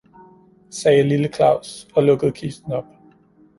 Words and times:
sagde 0.71 1.03
lille 1.03 1.27
Claus, 1.27 1.87
og 1.95 2.03
lukkede 2.03 2.31
kisten 2.31 2.71
op. 2.71 2.85